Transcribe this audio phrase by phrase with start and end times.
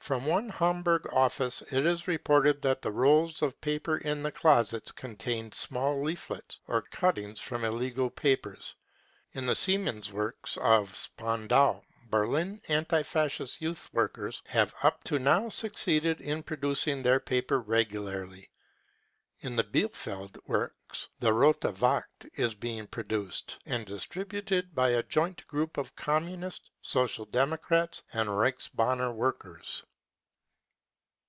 [0.00, 4.90] From one Hamburg office it is reported that the rolls of paper in the closets
[4.90, 8.74] contain small leaflets or cuttings from illegal papers.
[9.34, 15.48] In the Siemens works in Spandau, Berlin, anti Fascist young workers have up to now
[15.48, 18.50] succeeded in producing their paper regularly.
[19.42, 25.46] In the Bielefeld works the Rote Wacht is being produced and distributed by a joint
[25.46, 29.84] group of Communist, Social Democratic and Reichsbanner workers.